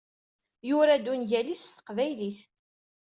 Yura-d 0.67 1.05
ungal-is 1.11 1.63
s 1.67 1.71
teqbaylit. 1.77 2.39